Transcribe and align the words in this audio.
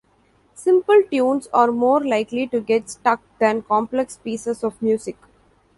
Simple 0.55 1.03
tunes 1.11 1.45
are 1.53 1.71
more 1.71 2.03
likely 2.03 2.47
to 2.47 2.59
get 2.59 2.89
stuck 2.89 3.21
than 3.37 3.61
complex 3.61 4.17
pieces 4.17 4.63
of 4.63 4.81
music. 4.81 5.15